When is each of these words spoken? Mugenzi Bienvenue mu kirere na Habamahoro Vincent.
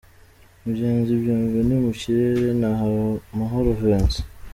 Mugenzi 0.63 1.11
Bienvenue 1.21 1.79
mu 1.85 1.91
kirere 1.99 2.47
na 2.61 2.69
Habamahoro 2.79 3.69
Vincent. 3.81 4.25